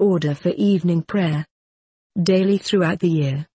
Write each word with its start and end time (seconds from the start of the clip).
order 0.00 0.34
for 0.34 0.48
evening 0.50 1.02
prayer. 1.02 1.46
Daily 2.20 2.58
throughout 2.58 2.98
the 3.00 3.08
year. 3.08 3.46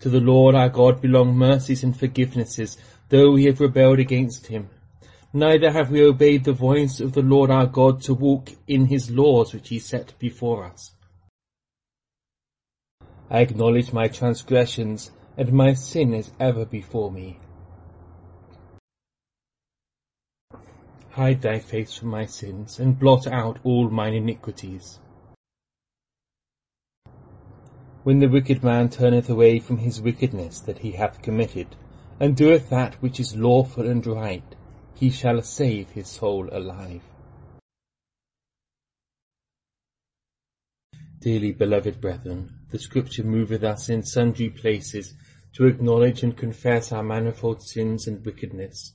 To 0.00 0.10
the 0.10 0.20
Lord 0.20 0.54
our 0.54 0.68
God 0.68 1.00
belong 1.00 1.34
mercies 1.34 1.82
and 1.82 1.94
forgivenesses, 1.94 2.76
though 3.08 3.30
we 3.32 3.44
have 3.44 3.60
rebelled 3.60 3.98
against 3.98 4.48
him. 4.48 4.68
Neither 5.32 5.70
have 5.72 5.90
we 5.90 6.04
obeyed 6.04 6.44
the 6.44 6.52
voice 6.52 7.00
of 7.00 7.12
the 7.12 7.22
Lord 7.22 7.50
our 7.50 7.66
God 7.66 8.02
to 8.02 8.14
walk 8.14 8.50
in 8.68 8.86
his 8.86 9.10
laws 9.10 9.54
which 9.54 9.70
he 9.70 9.78
set 9.78 10.12
before 10.18 10.64
us. 10.64 10.92
I 13.30 13.40
acknowledge 13.40 13.92
my 13.92 14.08
transgressions, 14.08 15.10
and 15.36 15.52
my 15.52 15.74
sin 15.74 16.12
is 16.12 16.30
ever 16.38 16.64
before 16.64 17.10
me. 17.10 17.40
Hide 21.14 21.42
thy 21.42 21.60
face 21.60 21.94
from 21.94 22.08
my 22.08 22.26
sins, 22.26 22.80
and 22.80 22.98
blot 22.98 23.28
out 23.28 23.60
all 23.62 23.88
mine 23.88 24.14
iniquities. 24.14 24.98
When 28.02 28.18
the 28.18 28.26
wicked 28.26 28.64
man 28.64 28.88
turneth 28.88 29.30
away 29.30 29.60
from 29.60 29.78
his 29.78 30.00
wickedness 30.00 30.58
that 30.58 30.78
he 30.78 30.90
hath 30.90 31.22
committed, 31.22 31.76
and 32.18 32.36
doeth 32.36 32.68
that 32.70 33.00
which 33.00 33.20
is 33.20 33.36
lawful 33.36 33.88
and 33.88 34.04
right, 34.04 34.56
he 34.96 35.08
shall 35.08 35.40
save 35.42 35.90
his 35.90 36.08
soul 36.08 36.48
alive. 36.50 37.02
Dearly 41.20 41.52
beloved 41.52 42.00
brethren, 42.00 42.58
the 42.72 42.78
Scripture 42.80 43.22
moveth 43.22 43.62
us 43.62 43.88
in 43.88 44.02
sundry 44.02 44.50
places 44.50 45.14
to 45.52 45.66
acknowledge 45.66 46.24
and 46.24 46.36
confess 46.36 46.90
our 46.90 47.04
manifold 47.04 47.62
sins 47.62 48.08
and 48.08 48.26
wickedness, 48.26 48.94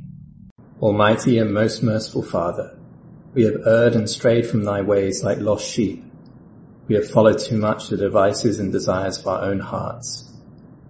Almighty 0.81 1.37
and 1.37 1.53
most 1.53 1.83
merciful 1.83 2.23
Father, 2.23 2.77
we 3.33 3.43
have 3.43 3.65
erred 3.65 3.95
and 3.95 4.09
strayed 4.09 4.47
from 4.47 4.63
thy 4.63 4.81
ways 4.81 5.23
like 5.23 5.39
lost 5.39 5.65
sheep. 5.65 6.03
We 6.87 6.95
have 6.95 7.09
followed 7.09 7.39
too 7.39 7.57
much 7.57 7.87
the 7.87 7.97
devices 7.97 8.59
and 8.59 8.71
desires 8.71 9.19
of 9.19 9.27
our 9.27 9.43
own 9.43 9.59
hearts. 9.59 10.33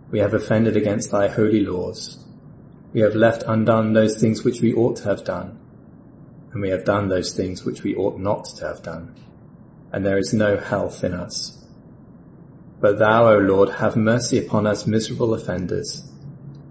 We 0.09 0.19
have 0.19 0.33
offended 0.33 0.77
against 0.77 1.11
thy 1.11 1.27
holy 1.27 1.65
laws. 1.65 2.23
We 2.93 3.01
have 3.01 3.15
left 3.15 3.43
undone 3.47 3.93
those 3.93 4.19
things 4.19 4.43
which 4.43 4.61
we 4.61 4.73
ought 4.73 4.97
to 4.97 5.03
have 5.03 5.23
done 5.23 5.59
and 6.51 6.61
we 6.61 6.69
have 6.69 6.83
done 6.83 7.07
those 7.07 7.33
things 7.33 7.63
which 7.63 7.83
we 7.83 7.95
ought 7.95 8.19
not 8.19 8.45
to 8.45 8.67
have 8.67 8.83
done, 8.83 9.15
and 9.91 10.05
there 10.05 10.17
is 10.17 10.33
no 10.33 10.57
health 10.57 11.03
in 11.03 11.13
us. 11.13 11.57
But 12.79 12.99
thou, 12.99 13.31
O 13.31 13.37
Lord, 13.37 13.69
have 13.69 13.95
mercy 13.95 14.45
upon 14.45 14.67
us 14.67 14.87
miserable 14.87 15.33
offenders. 15.33 16.03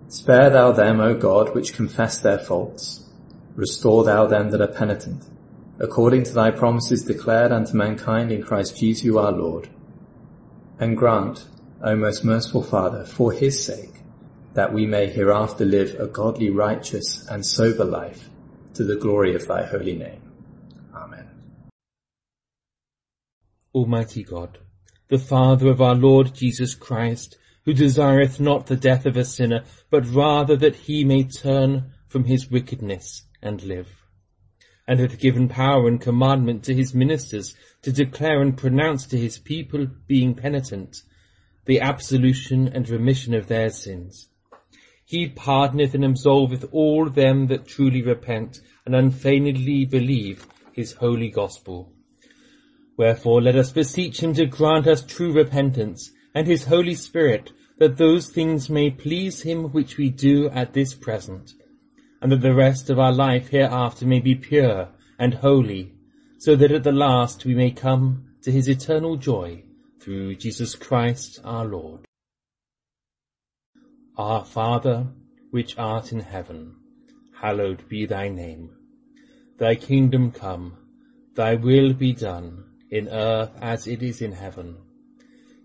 Spare 0.08 0.50
thou 0.50 0.72
them, 0.72 1.00
O 1.00 1.14
God, 1.14 1.54
which 1.54 1.74
confess 1.74 2.18
their 2.18 2.38
faults. 2.38 3.09
Restore 3.56 4.04
thou 4.04 4.26
them 4.26 4.50
that 4.50 4.60
are 4.60 4.66
penitent, 4.66 5.24
according 5.78 6.24
to 6.24 6.32
thy 6.32 6.50
promises 6.50 7.04
declared 7.04 7.52
unto 7.52 7.76
mankind 7.76 8.30
in 8.30 8.42
Christ 8.42 8.76
Jesus 8.78 9.16
our 9.16 9.32
Lord. 9.32 9.68
And 10.78 10.96
grant, 10.96 11.46
O 11.82 11.96
most 11.96 12.24
merciful 12.24 12.62
Father, 12.62 13.04
for 13.04 13.32
his 13.32 13.64
sake, 13.64 14.02
that 14.54 14.72
we 14.72 14.86
may 14.86 15.08
hereafter 15.08 15.64
live 15.64 15.98
a 15.98 16.06
godly, 16.06 16.50
righteous, 16.50 17.26
and 17.28 17.44
sober 17.44 17.84
life, 17.84 18.28
to 18.74 18.84
the 18.84 18.96
glory 18.96 19.34
of 19.34 19.46
thy 19.46 19.64
holy 19.64 19.96
name. 19.96 20.22
Amen. 20.94 21.28
Almighty 23.74 24.24
God, 24.24 24.58
the 25.08 25.18
Father 25.18 25.68
of 25.68 25.80
our 25.80 25.94
Lord 25.94 26.34
Jesus 26.34 26.74
Christ, 26.74 27.36
who 27.64 27.72
desireth 27.72 28.40
not 28.40 28.66
the 28.66 28.76
death 28.76 29.06
of 29.06 29.16
a 29.16 29.24
sinner, 29.24 29.64
but 29.90 30.06
rather 30.06 30.56
that 30.56 30.76
he 30.76 31.04
may 31.04 31.24
turn 31.24 31.92
from 32.10 32.24
his 32.24 32.50
wickedness 32.50 33.22
and 33.40 33.62
live, 33.62 34.04
and 34.86 35.00
hath 35.00 35.18
given 35.18 35.48
power 35.48 35.88
and 35.88 36.02
commandment 36.02 36.62
to 36.64 36.74
his 36.74 36.94
ministers 36.94 37.54
to 37.80 37.90
declare 37.90 38.42
and 38.42 38.58
pronounce 38.58 39.06
to 39.06 39.16
his 39.16 39.38
people 39.38 39.86
being 40.06 40.34
penitent 40.34 41.02
the 41.64 41.80
absolution 41.80 42.68
and 42.68 42.90
remission 42.90 43.32
of 43.32 43.48
their 43.48 43.70
sins 43.70 44.30
he 45.10 45.28
pardoneth 45.28 45.92
and 45.92 46.04
absolveth 46.04 46.68
all 46.70 47.10
them 47.10 47.48
that 47.48 47.66
truly 47.66 48.00
repent 48.00 48.60
and 48.86 48.94
unfeignedly 48.94 49.84
believe 49.84 50.46
his 50.72 50.92
holy 50.92 51.28
gospel. 51.28 51.92
Wherefore 52.96 53.42
let 53.42 53.56
us 53.56 53.72
beseech 53.72 54.22
him 54.22 54.34
to 54.34 54.46
grant 54.46 54.86
us 54.86 55.02
true 55.02 55.32
repentance 55.32 56.12
and 56.32 56.46
his 56.46 56.66
Holy 56.66 56.94
Spirit, 56.94 57.50
that 57.78 57.96
those 57.96 58.28
things 58.28 58.70
may 58.70 58.88
please 58.88 59.42
him 59.42 59.72
which 59.72 59.96
we 59.96 60.10
do 60.10 60.48
at 60.50 60.74
this 60.74 60.94
present, 60.94 61.54
and 62.20 62.32
that 62.32 62.40
the 62.40 62.54
rest 62.54 62.90
of 62.90 62.98
our 62.98 63.12
life 63.12 63.48
hereafter 63.48 64.06
may 64.06 64.20
be 64.20 64.34
pure 64.34 64.88
and 65.18 65.34
holy, 65.34 65.94
so 66.38 66.56
that 66.56 66.72
at 66.72 66.84
the 66.84 66.92
last 66.92 67.44
we 67.44 67.54
may 67.54 67.70
come 67.70 68.26
to 68.42 68.50
his 68.50 68.68
eternal 68.68 69.16
joy 69.16 69.62
through 70.00 70.34
Jesus 70.34 70.74
Christ 70.74 71.38
our 71.44 71.64
Lord. 71.64 72.06
Our 74.16 74.44
Father, 74.44 75.08
which 75.50 75.78
art 75.78 76.12
in 76.12 76.20
heaven, 76.20 76.76
hallowed 77.40 77.88
be 77.88 78.06
thy 78.06 78.28
name. 78.28 78.70
Thy 79.58 79.74
kingdom 79.74 80.32
come, 80.32 80.76
thy 81.34 81.54
will 81.54 81.92
be 81.92 82.12
done, 82.12 82.64
in 82.90 83.08
earth 83.08 83.52
as 83.60 83.86
it 83.86 84.02
is 84.02 84.20
in 84.20 84.32
heaven. 84.32 84.76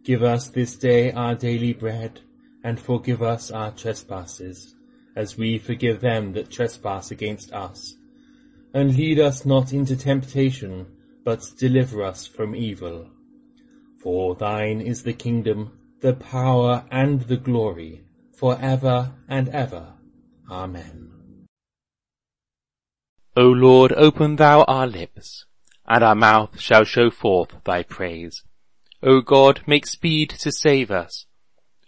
Give 0.03 0.21
us 0.21 0.49
this 0.49 0.75
day 0.75 1.11
our 1.11 1.35
daily 1.35 1.73
bread, 1.73 2.21
and 2.63 2.79
forgive 2.79 3.23
us 3.23 3.51
our 3.51 3.71
trespasses, 3.71 4.74
as 5.15 5.37
we 5.37 5.57
forgive 5.57 6.01
them 6.01 6.33
that 6.33 6.51
trespass 6.51 7.11
against 7.11 7.53
us. 7.53 7.95
And 8.73 8.95
lead 8.95 9.19
us 9.19 9.45
not 9.45 9.71
into 9.71 9.95
temptation, 9.95 10.87
but 11.23 11.43
deliver 11.57 12.03
us 12.03 12.27
from 12.27 12.55
evil. 12.55 13.09
For 14.01 14.35
thine 14.35 14.81
is 14.81 15.03
the 15.03 15.13
kingdom, 15.13 15.79
the 16.01 16.13
power, 16.13 16.85
and 16.91 17.21
the 17.21 17.37
glory, 17.37 18.03
for 18.33 18.57
ever 18.59 19.13
and 19.27 19.49
ever. 19.49 19.93
Amen. 20.51 21.11
O 23.37 23.47
Lord, 23.47 23.91
open 23.93 24.35
thou 24.35 24.63
our 24.63 24.87
lips, 24.87 25.45
and 25.87 26.03
our 26.03 26.15
mouth 26.15 26.59
shall 26.59 26.83
show 26.83 27.09
forth 27.09 27.63
thy 27.63 27.83
praise. 27.83 28.43
O 29.01 29.21
God, 29.21 29.61
make 29.65 29.85
speed 29.85 30.29
to 30.29 30.51
save 30.51 30.91
us. 30.91 31.25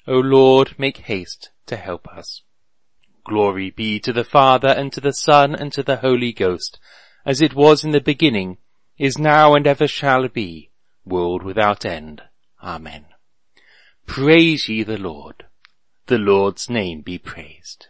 O 0.07 0.19
Lord, 0.19 0.75
make 0.77 0.97
haste 0.97 1.51
to 1.67 1.75
help 1.75 2.07
us. 2.07 2.41
Glory 3.27 3.69
be 3.69 3.99
to 3.99 4.13
the 4.13 4.23
Father, 4.23 4.69
and 4.69 4.93
to 4.93 5.01
the 5.01 5.11
Son, 5.11 5.53
and 5.53 5.73
to 5.73 5.83
the 5.83 5.97
Holy 5.97 6.31
Ghost, 6.31 6.79
as 7.25 7.41
it 7.41 7.53
was 7.53 7.83
in 7.83 7.91
the 7.91 7.99
beginning, 7.99 8.57
is 8.97 9.17
now, 9.17 9.53
and 9.53 9.67
ever 9.67 9.85
shall 9.85 10.29
be, 10.29 10.71
world 11.05 11.43
without 11.43 11.85
end. 11.85 12.21
Amen. 12.63 13.05
Praise 14.05 14.69
ye 14.69 14.83
the 14.83 14.97
Lord. 14.97 15.45
The 16.05 16.17
Lord's 16.17 16.69
name 16.69 17.01
be 17.01 17.17
praised. 17.17 17.87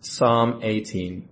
Psalm 0.00 0.60
18 0.62 1.28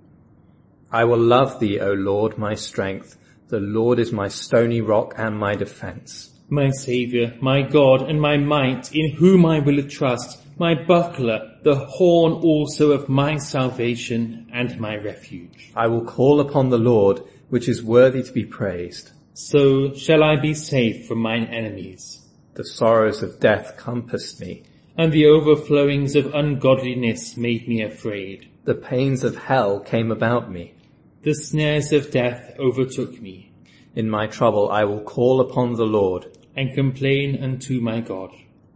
I 0.90 1.04
will 1.04 1.20
love 1.20 1.60
thee, 1.60 1.78
O 1.78 1.92
Lord, 1.92 2.36
my 2.36 2.56
strength. 2.56 3.16
The 3.46 3.60
Lord 3.60 4.00
is 4.00 4.10
my 4.10 4.26
stony 4.26 4.80
rock 4.80 5.14
and 5.16 5.38
my 5.38 5.54
defense. 5.54 6.31
My 6.52 6.68
Saviour, 6.70 7.32
my 7.40 7.62
God, 7.62 8.02
and 8.10 8.20
my 8.20 8.36
might, 8.36 8.94
in 8.94 9.12
whom 9.12 9.46
I 9.46 9.58
will 9.60 9.82
trust, 9.88 10.38
my 10.58 10.74
buckler, 10.74 11.56
the 11.62 11.76
horn 11.76 12.32
also 12.34 12.90
of 12.90 13.08
my 13.08 13.38
salvation, 13.38 14.46
and 14.52 14.78
my 14.78 14.96
refuge. 14.96 15.72
I 15.74 15.86
will 15.86 16.04
call 16.04 16.40
upon 16.40 16.68
the 16.68 16.76
Lord, 16.76 17.22
which 17.48 17.70
is 17.70 17.82
worthy 17.82 18.22
to 18.22 18.32
be 18.32 18.44
praised 18.44 19.12
So 19.32 19.94
shall 19.94 20.22
I 20.22 20.36
be 20.36 20.52
safe 20.52 21.06
from 21.06 21.20
mine 21.20 21.44
enemies, 21.44 22.20
The 22.52 22.64
sorrows 22.66 23.22
of 23.22 23.40
death 23.40 23.78
compassed 23.78 24.38
me. 24.38 24.64
and 24.98 25.10
the 25.10 25.24
overflowings 25.24 26.14
of 26.14 26.34
ungodliness 26.34 27.34
made 27.34 27.66
me 27.66 27.80
afraid. 27.80 28.50
The 28.64 28.74
pains 28.74 29.24
of 29.24 29.38
hell 29.38 29.80
came 29.80 30.10
about 30.10 30.52
me. 30.52 30.74
The 31.22 31.32
snares 31.34 31.92
of 31.92 32.10
death 32.10 32.54
overtook 32.58 33.22
me, 33.22 33.52
In 33.94 34.10
my 34.10 34.26
trouble 34.26 34.70
I 34.70 34.84
will 34.84 35.00
call 35.00 35.40
upon 35.40 35.76
the 35.76 35.86
Lord. 35.86 36.26
And 36.56 36.74
complain 36.74 37.42
unto 37.42 37.80
my 37.80 38.00
God. 38.00 38.30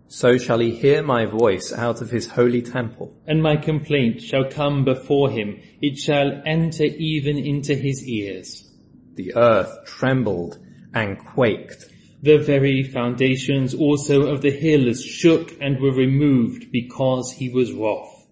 So 0.08 0.38
shall 0.38 0.60
he 0.60 0.70
hear 0.70 1.02
my 1.02 1.26
voice 1.26 1.72
out 1.72 2.00
of 2.00 2.10
his 2.10 2.28
holy 2.28 2.62
temple. 2.62 3.12
And 3.26 3.42
my 3.42 3.56
complaint 3.56 4.22
shall 4.22 4.44
come 4.48 4.84
before 4.84 5.30
him, 5.30 5.60
it 5.82 5.98
shall 5.98 6.42
enter 6.46 6.84
even 6.84 7.36
into 7.36 7.74
his 7.74 8.06
ears. 8.08 8.72
The 9.16 9.34
earth 9.34 9.84
trembled 9.86 10.58
and 10.94 11.18
quaked. 11.18 11.86
The 12.22 12.38
very 12.38 12.82
foundations 12.82 13.74
also 13.74 14.28
of 14.28 14.42
the 14.42 14.50
hills 14.50 15.02
shook 15.04 15.56
and 15.60 15.80
were 15.80 15.92
removed 15.94 16.70
because 16.72 17.32
he 17.32 17.48
was 17.50 17.72
wroth, 17.72 18.26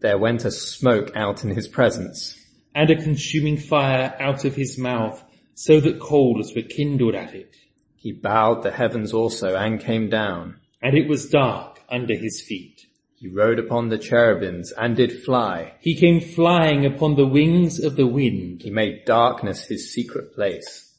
There 0.00 0.18
went 0.18 0.44
a 0.44 0.50
smoke 0.50 1.16
out 1.16 1.44
in 1.44 1.50
his 1.50 1.68
presence. 1.68 2.38
and 2.74 2.90
a 2.90 2.96
consuming 2.96 3.58
fire 3.58 4.14
out 4.18 4.44
of 4.44 4.56
his 4.56 4.78
mouth, 4.78 5.22
so 5.54 5.78
that 5.80 6.00
coals 6.00 6.54
were 6.56 6.62
kindled 6.62 7.14
at 7.14 7.34
it. 7.34 7.54
He 8.02 8.10
bowed 8.10 8.64
the 8.64 8.72
heavens 8.72 9.12
also 9.12 9.54
and 9.54 9.78
came 9.78 10.10
down. 10.10 10.56
And 10.82 10.96
it 10.96 11.06
was 11.06 11.30
dark 11.30 11.78
under 11.88 12.16
his 12.16 12.42
feet. 12.42 12.86
He 13.14 13.28
rode 13.28 13.60
upon 13.60 13.90
the 13.90 13.98
cherubims 13.98 14.72
and 14.72 14.96
did 14.96 15.22
fly. 15.22 15.74
He 15.80 15.94
came 15.94 16.20
flying 16.20 16.84
upon 16.84 17.14
the 17.14 17.28
wings 17.28 17.78
of 17.78 17.94
the 17.94 18.08
wind. 18.08 18.62
He 18.62 18.70
made 18.70 19.04
darkness 19.04 19.66
his 19.66 19.94
secret 19.94 20.34
place. 20.34 20.92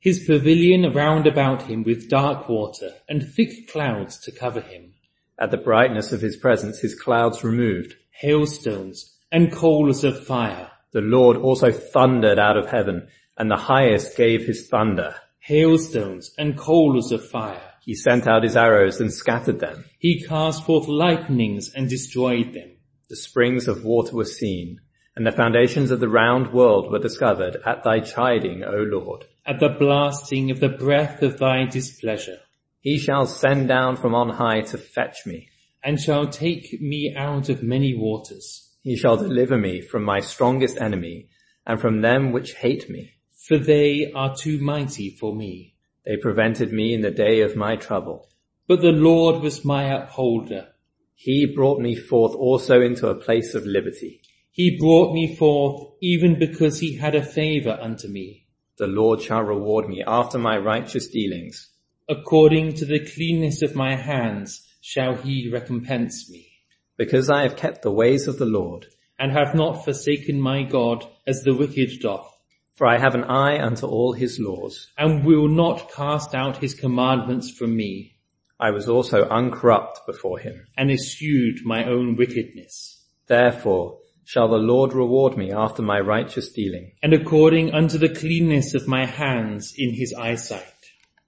His 0.00 0.24
pavilion 0.24 0.90
round 0.94 1.26
about 1.26 1.64
him 1.64 1.82
with 1.82 2.08
dark 2.08 2.48
water 2.48 2.92
and 3.06 3.22
thick 3.22 3.68
clouds 3.68 4.18
to 4.20 4.32
cover 4.32 4.62
him, 4.62 4.94
At 5.38 5.50
the 5.50 5.58
brightness 5.58 6.10
of 6.10 6.22
his 6.22 6.38
presence 6.38 6.78
his 6.78 6.98
clouds 6.98 7.44
removed. 7.44 7.96
hailstones 8.12 9.18
and 9.30 9.52
coals 9.52 10.04
of 10.04 10.24
fire, 10.24 10.70
The 10.92 11.02
Lord 11.02 11.36
also 11.36 11.70
thundered 11.70 12.38
out 12.38 12.56
of 12.56 12.70
heaven, 12.70 13.08
and 13.36 13.50
the 13.50 13.56
highest 13.56 14.16
gave 14.16 14.46
his 14.46 14.68
thunder. 14.68 15.16
Hailstones 15.46 16.32
and 16.36 16.58
coals 16.58 17.12
of 17.12 17.24
fire. 17.24 17.62
He 17.80 17.94
sent 17.94 18.26
out 18.26 18.42
his 18.42 18.56
arrows 18.56 19.00
and 19.00 19.12
scattered 19.12 19.60
them. 19.60 19.84
He 20.00 20.24
cast 20.24 20.64
forth 20.64 20.88
lightnings 20.88 21.72
and 21.72 21.88
destroyed 21.88 22.52
them. 22.52 22.72
The 23.08 23.14
springs 23.14 23.68
of 23.68 23.84
water 23.84 24.16
were 24.16 24.24
seen, 24.24 24.80
and 25.14 25.24
the 25.24 25.30
foundations 25.30 25.92
of 25.92 26.00
the 26.00 26.08
round 26.08 26.52
world 26.52 26.90
were 26.90 26.98
discovered 26.98 27.58
at 27.64 27.84
thy 27.84 28.00
chiding, 28.00 28.64
O 28.64 28.74
Lord. 28.74 29.26
At 29.46 29.60
the 29.60 29.68
blasting 29.68 30.50
of 30.50 30.58
the 30.58 30.68
breath 30.68 31.22
of 31.22 31.38
thy 31.38 31.66
displeasure, 31.66 32.38
He 32.80 32.98
shall 32.98 33.26
send 33.26 33.68
down 33.68 33.96
from 33.96 34.16
on 34.16 34.30
high 34.30 34.62
to 34.62 34.78
fetch 34.78 35.26
me. 35.26 35.48
and 35.84 36.00
shall 36.00 36.26
take 36.26 36.80
me 36.80 37.14
out 37.16 37.48
of 37.48 37.62
many 37.62 37.94
waters. 37.96 38.74
He 38.82 38.96
shall 38.96 39.16
deliver 39.16 39.56
me 39.56 39.80
from 39.80 40.02
my 40.02 40.18
strongest 40.18 40.80
enemy, 40.80 41.28
and 41.64 41.80
from 41.80 42.00
them 42.00 42.32
which 42.32 42.54
hate 42.54 42.90
me. 42.90 43.12
For 43.46 43.58
they 43.58 44.10
are 44.12 44.34
too 44.34 44.58
mighty 44.58 45.10
for 45.10 45.32
me. 45.32 45.74
They 46.04 46.16
prevented 46.16 46.72
me 46.72 46.92
in 46.92 47.02
the 47.02 47.12
day 47.12 47.42
of 47.42 47.54
my 47.54 47.76
trouble. 47.76 48.28
But 48.66 48.80
the 48.80 48.90
Lord 48.90 49.40
was 49.40 49.64
my 49.64 49.84
upholder. 49.84 50.70
He 51.14 51.46
brought 51.46 51.80
me 51.80 51.94
forth 51.94 52.34
also 52.34 52.80
into 52.80 53.08
a 53.08 53.14
place 53.14 53.54
of 53.54 53.64
liberty. 53.64 54.20
He 54.50 54.76
brought 54.76 55.14
me 55.14 55.36
forth 55.36 55.92
even 56.02 56.36
because 56.40 56.80
he 56.80 56.96
had 56.96 57.14
a 57.14 57.24
favor 57.24 57.78
unto 57.80 58.08
me. 58.08 58.46
The 58.78 58.88
Lord 58.88 59.22
shall 59.22 59.42
reward 59.42 59.88
me 59.88 60.02
after 60.04 60.38
my 60.38 60.58
righteous 60.58 61.06
dealings. 61.06 61.70
According 62.08 62.74
to 62.74 62.84
the 62.84 62.98
cleanness 62.98 63.62
of 63.62 63.76
my 63.76 63.94
hands 63.94 64.66
shall 64.80 65.14
he 65.14 65.48
recompense 65.52 66.28
me. 66.28 66.48
Because 66.96 67.30
I 67.30 67.42
have 67.42 67.56
kept 67.56 67.82
the 67.82 67.92
ways 67.92 68.26
of 68.26 68.38
the 68.38 68.46
Lord, 68.46 68.86
And 69.20 69.30
have 69.30 69.54
not 69.54 69.84
forsaken 69.84 70.40
my 70.40 70.64
God 70.64 71.06
as 71.28 71.42
the 71.42 71.54
wicked 71.54 72.00
doth. 72.00 72.35
For 72.76 72.86
I 72.86 72.98
have 72.98 73.14
an 73.14 73.24
eye 73.24 73.58
unto 73.58 73.86
all 73.86 74.12
his 74.12 74.38
laws. 74.38 74.92
And 74.98 75.24
will 75.24 75.48
not 75.48 75.90
cast 75.92 76.34
out 76.34 76.58
his 76.58 76.74
commandments 76.74 77.50
from 77.50 77.74
me. 77.74 78.18
I 78.60 78.70
was 78.70 78.86
also 78.88 79.24
uncorrupt 79.28 80.06
before 80.06 80.38
him. 80.38 80.66
And 80.76 80.90
eschewed 80.90 81.64
my 81.64 81.84
own 81.84 82.16
wickedness. 82.16 83.02
Therefore 83.26 83.98
shall 84.24 84.48
the 84.48 84.58
Lord 84.58 84.92
reward 84.92 85.36
me 85.36 85.52
after 85.52 85.82
my 85.82 86.00
righteous 86.00 86.50
dealing. 86.50 86.92
And 87.02 87.14
according 87.14 87.72
unto 87.72 87.96
the 87.96 88.08
cleanness 88.08 88.74
of 88.74 88.88
my 88.88 89.06
hands 89.06 89.72
in 89.76 89.94
his 89.94 90.12
eyesight. 90.12 90.62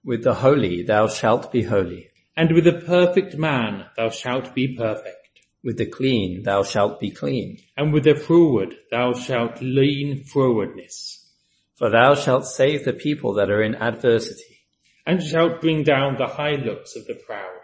With 0.03 0.23
the 0.23 0.35
holy 0.35 0.83
thou 0.83 1.07
shalt 1.07 1.51
be 1.51 1.63
holy. 1.63 2.09
And 2.37 2.53
with 2.53 2.67
a 2.67 2.83
perfect 2.85 3.37
man 3.37 3.85
thou 3.97 4.09
shalt 4.09 4.53
be 4.53 4.75
perfect. 4.75 5.15
With 5.63 5.77
the 5.77 5.87
clean 5.87 6.43
thou 6.43 6.63
shalt 6.63 6.99
be 6.99 7.09
clean. 7.09 7.57
And 7.75 7.91
with 7.91 8.03
the 8.03 8.15
froward 8.15 8.75
thou 8.91 9.13
shalt 9.13 9.61
lean 9.61 10.23
frowardness. 10.23 11.18
For 11.79 11.89
thou 11.89 12.13
shalt 12.13 12.45
save 12.45 12.83
the 12.83 12.91
people 12.91 13.35
that 13.35 13.49
are 13.49 13.63
in 13.63 13.73
adversity. 13.75 14.67
And 15.07 15.23
shalt 15.23 15.61
bring 15.61 15.83
down 15.83 16.17
the 16.17 16.27
high 16.27 16.55
looks 16.55 16.97
of 16.97 17.05
the 17.07 17.15
proud. 17.15 17.55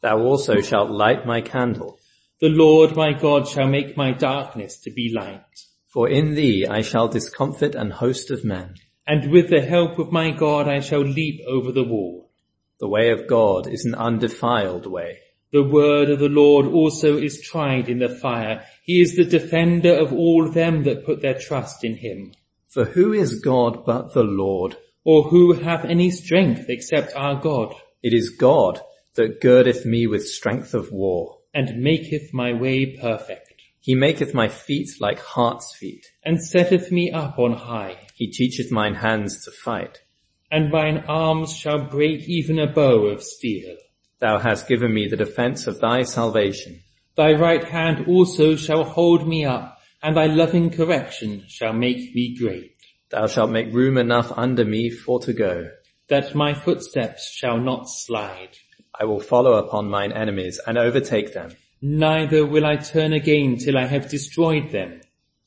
Thou 0.00 0.18
also 0.18 0.60
shalt 0.60 0.90
light 0.90 1.24
my 1.24 1.40
candle. 1.42 2.00
The 2.40 2.48
Lord 2.48 2.96
my 2.96 3.12
God 3.12 3.46
shall 3.46 3.68
make 3.68 3.96
my 3.96 4.14
darkness 4.14 4.80
to 4.80 4.90
be 4.90 5.14
light. 5.14 5.44
For 5.86 6.08
in 6.08 6.34
thee 6.34 6.66
I 6.66 6.82
shall 6.82 7.06
discomfit 7.06 7.76
an 7.76 7.92
host 7.92 8.32
of 8.32 8.44
men. 8.44 8.74
And 9.06 9.30
with 9.30 9.48
the 9.48 9.60
help 9.60 10.00
of 10.00 10.10
my 10.10 10.32
God 10.32 10.66
I 10.66 10.80
shall 10.80 11.04
leap 11.04 11.40
over 11.46 11.70
the 11.70 11.84
wall. 11.84 12.32
The 12.80 12.88
way 12.88 13.10
of 13.10 13.28
God 13.28 13.68
is 13.68 13.84
an 13.84 13.94
undefiled 13.94 14.86
way. 14.86 15.18
The 15.52 15.62
word 15.62 16.10
of 16.10 16.18
the 16.18 16.28
Lord 16.28 16.66
also 16.66 17.16
is 17.16 17.40
tried 17.40 17.88
in 17.88 18.00
the 18.00 18.08
fire. 18.08 18.64
He 18.82 19.00
is 19.00 19.14
the 19.14 19.24
defender 19.24 19.94
of 19.94 20.12
all 20.12 20.50
them 20.50 20.82
that 20.82 21.06
put 21.06 21.22
their 21.22 21.38
trust 21.38 21.84
in 21.84 21.94
him. 21.94 22.32
For 22.72 22.84
who 22.86 23.12
is 23.12 23.40
God 23.40 23.84
but 23.84 24.14
the 24.14 24.22
Lord? 24.24 24.76
Or 25.04 25.24
who 25.24 25.52
hath 25.52 25.84
any 25.84 26.10
strength 26.10 26.66
except 26.68 27.14
our 27.14 27.34
God, 27.40 27.74
It 28.02 28.14
is 28.14 28.30
God 28.30 28.80
that 29.14 29.40
girdeth 29.40 29.84
me 29.84 30.06
with 30.06 30.26
strength 30.26 30.72
of 30.74 30.90
war. 30.90 31.38
and 31.54 31.82
maketh 31.82 32.32
my 32.32 32.52
way 32.54 32.96
perfect, 32.96 33.52
He 33.80 33.94
maketh 33.94 34.32
my 34.32 34.48
feet 34.48 34.88
like 35.00 35.18
hart's 35.18 35.74
feet. 35.76 36.06
and 36.24 36.42
setteth 36.42 36.90
me 36.90 37.10
up 37.10 37.38
on 37.38 37.52
high. 37.52 37.96
He 38.14 38.28
teacheth 38.30 38.70
mine 38.70 38.94
hands 38.94 39.44
to 39.44 39.50
fight. 39.50 40.00
And 40.50 40.70
mine 40.70 41.04
arms 41.08 41.54
shall 41.54 41.84
break 41.90 42.26
even 42.28 42.58
a 42.58 42.72
bow 42.72 43.06
of 43.06 43.22
steel. 43.22 43.76
Thou 44.20 44.38
hast 44.38 44.66
given 44.68 44.94
me 44.94 45.08
the 45.08 45.16
defense 45.16 45.66
of 45.66 45.80
thy 45.80 46.04
salvation. 46.04 46.80
Thy 47.16 47.32
right 47.32 47.64
hand 47.64 48.06
also 48.08 48.56
shall 48.56 48.84
hold 48.84 49.28
me 49.28 49.44
up, 49.44 49.71
and 50.02 50.16
thy 50.16 50.26
loving 50.26 50.70
correction 50.70 51.44
shall 51.48 51.72
make 51.72 52.14
me 52.14 52.36
great, 52.38 52.76
Thou 53.10 53.26
shalt 53.26 53.50
make 53.50 53.72
room 53.72 53.98
enough 53.98 54.32
under 54.36 54.64
me 54.64 54.90
for 54.90 55.20
to 55.20 55.32
go. 55.32 55.68
that 56.08 56.34
my 56.34 56.52
footsteps 56.54 57.30
shall 57.38 57.58
not 57.58 57.88
slide. 57.88 58.56
I 59.00 59.04
will 59.04 59.20
follow 59.20 59.54
upon 59.54 59.88
mine 59.88 60.12
enemies 60.12 60.60
and 60.66 60.76
overtake 60.76 61.32
them. 61.32 61.50
Neither 61.80 62.44
will 62.46 62.66
I 62.66 62.76
turn 62.76 63.12
again 63.12 63.56
till 63.58 63.76
I 63.78 63.86
have 63.86 64.08
destroyed 64.10 64.70
them, 64.72 65.00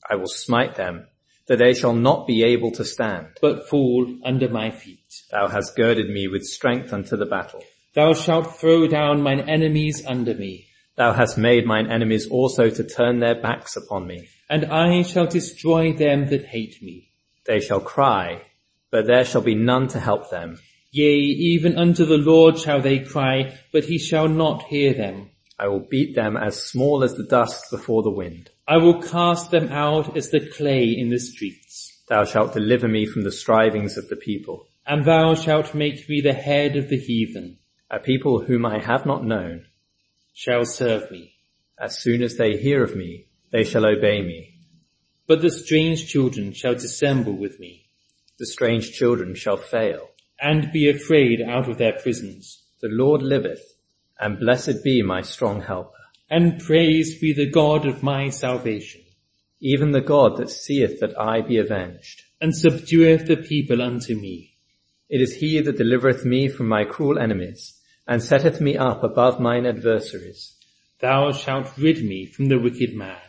I 0.09 0.15
will 0.15 0.27
smite 0.27 0.75
them, 0.75 1.07
that 1.47 1.59
they 1.59 1.73
shall 1.73 1.93
not 1.93 2.25
be 2.27 2.43
able 2.43 2.71
to 2.71 2.83
stand. 2.85 3.27
but 3.41 3.67
fall 3.69 4.07
under 4.23 4.49
my 4.49 4.71
feet. 4.71 4.99
Thou 5.31 5.47
hast 5.47 5.75
girded 5.75 6.09
me 6.09 6.27
with 6.27 6.43
strength 6.43 6.91
unto 6.93 7.15
the 7.17 7.25
battle. 7.25 7.63
Thou 7.93 8.13
shalt 8.13 8.57
throw 8.59 8.87
down 8.87 9.21
mine 9.21 9.41
enemies 9.41 10.03
under 10.05 10.33
me, 10.33 10.65
Thou 10.97 11.11
hast 11.13 11.37
made 11.37 11.65
mine 11.65 11.87
enemies 11.91 12.27
also 12.29 12.69
to 12.69 12.83
turn 12.83 13.19
their 13.19 13.35
backs 13.35 13.75
upon 13.75 14.07
me. 14.07 14.27
and 14.49 14.65
I 14.65 15.01
shall 15.01 15.25
destroy 15.25 15.91
them 15.93 16.29
that 16.29 16.45
hate 16.45 16.77
me. 16.81 17.09
They 17.45 17.59
shall 17.59 17.79
cry, 17.79 18.43
but 18.91 19.07
there 19.07 19.25
shall 19.25 19.41
be 19.41 19.55
none 19.55 19.87
to 19.89 19.99
help 19.99 20.29
them. 20.29 20.59
Yea, 20.91 21.17
even 21.53 21.77
unto 21.77 22.05
the 22.05 22.17
Lord 22.17 22.57
shall 22.57 22.81
they 22.81 22.99
cry, 22.99 23.57
but 23.73 23.85
he 23.85 23.97
shall 23.97 24.27
not 24.29 24.63
hear 24.63 24.93
them. 24.93 25.31
I 25.59 25.67
will 25.67 25.85
beat 25.89 26.15
them 26.15 26.37
as 26.37 26.61
small 26.63 27.03
as 27.03 27.15
the 27.15 27.23
dust 27.23 27.65
before 27.71 28.03
the 28.03 28.11
wind. 28.11 28.49
I 28.67 28.77
will 28.77 29.01
cast 29.01 29.51
them 29.51 29.69
out 29.69 30.15
as 30.15 30.29
the 30.29 30.41
clay 30.57 30.85
in 30.85 31.09
the 31.09 31.19
streets. 31.19 32.03
Thou 32.07 32.23
shalt 32.23 32.53
deliver 32.53 32.87
me 32.87 33.05
from 33.05 33.23
the 33.23 33.31
strivings 33.31 33.97
of 33.97 34.07
the 34.09 34.15
people, 34.15 34.67
And 34.85 35.05
thou 35.05 35.33
shalt 35.33 35.73
make 35.73 36.07
me 36.07 36.21
the 36.21 36.33
head 36.33 36.75
of 36.75 36.89
the 36.89 36.99
heathen, 36.99 37.57
a 37.89 37.99
people 37.99 38.41
whom 38.41 38.65
I 38.65 38.77
have 38.79 39.05
not 39.05 39.25
known. 39.25 39.65
Shall 40.35 40.65
serve 40.65 41.09
me. 41.09 41.33
As 41.79 41.97
soon 41.99 42.21
as 42.21 42.35
they 42.37 42.57
hear 42.57 42.83
of 42.83 42.95
me, 42.95 43.25
they 43.51 43.63
shall 43.63 43.85
obey 43.85 44.21
me. 44.21 44.59
But 45.27 45.41
the 45.41 45.49
strange 45.49 46.07
children 46.07 46.53
shall 46.53 46.75
dissemble 46.75 47.33
with 47.37 47.59
me, 47.59 47.87
The 48.37 48.45
strange 48.45 48.91
children 48.91 49.33
shall 49.33 49.57
fail. 49.57 50.09
and 50.41 50.69
be 50.73 50.89
afraid 50.89 51.41
out 51.41 51.69
of 51.69 51.77
their 51.77 51.93
prisons. 52.03 52.61
The 52.81 52.89
Lord 52.89 53.21
liveth, 53.23 53.63
and 54.19 54.37
blessed 54.37 54.83
be 54.83 55.01
my 55.01 55.21
strong 55.21 55.61
helper, 55.61 56.03
And 56.29 56.59
praise 56.59 57.17
be 57.19 57.31
the 57.33 57.49
God 57.49 57.85
of 57.87 58.03
my 58.03 58.29
salvation, 58.29 59.01
even 59.61 59.91
the 59.91 60.01
God 60.01 60.35
that 60.37 60.49
seeth 60.49 60.99
that 60.99 61.17
I 61.17 61.41
be 61.41 61.57
avenged. 61.57 62.23
and 62.41 62.51
subdueth 62.53 63.25
the 63.27 63.37
people 63.37 63.81
unto 63.81 64.13
me. 64.15 64.57
It 65.09 65.21
is 65.21 65.35
he 65.35 65.61
that 65.61 65.77
delivereth 65.77 66.25
me 66.25 66.49
from 66.49 66.67
my 66.67 66.83
cruel 66.83 67.17
enemies, 67.17 67.79
and 68.07 68.21
setteth 68.21 68.61
me 68.61 68.77
up 68.77 69.03
above 69.03 69.39
mine 69.39 69.65
adversaries. 69.65 70.55
Thou 70.99 71.31
shalt 71.31 71.77
rid 71.77 72.03
me 72.03 72.25
from 72.25 72.47
the 72.47 72.59
wicked 72.59 72.93
man, 72.95 73.21